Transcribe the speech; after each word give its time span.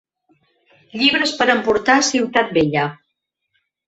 Llibres 1.01 1.33
per 1.41 1.47
emportar 1.55 1.97
a 2.01 2.05
Ciutat 2.07 2.49
Vella. 2.57 2.87